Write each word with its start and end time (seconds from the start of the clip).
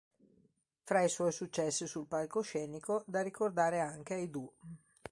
Fra 0.81 1.03
i 1.03 1.09
suoi 1.09 1.31
successi 1.31 1.85
sul 1.85 2.07
palcoscenico, 2.07 3.03
da 3.05 3.21
ricordare 3.21 3.81
anche 3.81 4.15
"I 4.15 4.31
do! 4.31 4.51